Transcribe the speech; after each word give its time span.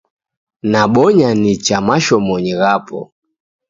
Nabonya 0.71 1.29
nicha 1.41 1.77
mashomonyi 1.87 2.53
ghapo. 2.61 2.99